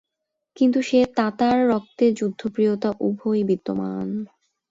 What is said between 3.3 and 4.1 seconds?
বিদ্যমান।